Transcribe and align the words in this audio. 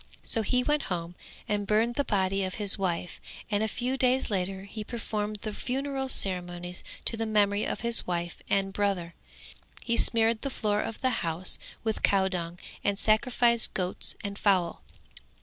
So 0.23 0.41
he 0.41 0.63
went 0.63 0.85
home 0.89 1.13
and 1.47 1.67
burned 1.67 1.93
the 1.93 2.03
body 2.03 2.43
of 2.43 2.55
his 2.55 2.75
wife 2.75 3.21
and 3.51 3.61
a 3.61 3.67
few 3.67 3.97
days 3.97 4.31
later 4.31 4.63
he 4.63 4.83
performed 4.83 5.35
the 5.43 5.53
funeral 5.53 6.09
ceremonies 6.09 6.83
to 7.05 7.15
the 7.15 7.27
memory 7.27 7.65
of 7.65 7.81
his 7.81 8.07
wife 8.07 8.41
and 8.49 8.73
brother; 8.73 9.13
he 9.79 9.97
smeared 9.97 10.41
the 10.41 10.49
floor 10.49 10.81
of 10.81 11.01
the 11.01 11.11
house 11.21 11.59
with 11.83 12.01
cowdung 12.01 12.57
and 12.83 12.97
sacrificed 12.97 13.75
goats 13.75 14.15
and 14.23 14.39
fowls. 14.39 14.77